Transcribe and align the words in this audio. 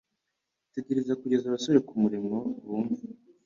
Tegereza 0.73 1.19
kugeza 1.21 1.45
abasore 1.47 1.77
kumurimo 1.87 2.37
bumve 2.65 3.01